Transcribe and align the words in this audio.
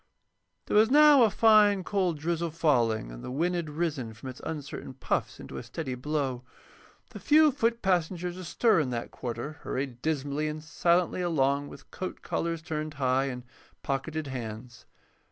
There 0.65 0.75
was 0.75 0.89
now 0.89 1.21
a 1.21 1.29
fine, 1.29 1.83
cold 1.83 2.17
drizzle 2.17 2.49
falling, 2.49 3.11
and 3.11 3.23
the 3.23 3.29
wind 3.29 3.53
had 3.53 3.69
risen 3.69 4.15
from 4.15 4.29
its 4.29 4.41
uncertain 4.43 4.95
puffs 4.95 5.39
into 5.39 5.57
a 5.59 5.63
steady 5.63 5.93
blow. 5.93 6.41
The 7.11 7.19
few 7.19 7.51
foot 7.51 7.83
passengers 7.83 8.35
astir 8.35 8.79
in 8.79 8.89
that 8.89 9.11
quarter 9.11 9.59
hurried 9.61 10.01
dismally 10.01 10.47
and 10.47 10.63
silently 10.63 11.21
along 11.21 11.67
with 11.67 11.91
coat 11.91 12.23
collars 12.23 12.63
turned 12.63 12.95
high 12.95 13.25
and 13.25 13.43
pocketed 13.83 14.25
hands. 14.25 14.87